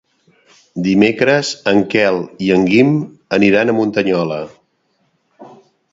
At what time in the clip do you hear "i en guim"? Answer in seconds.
2.47-2.97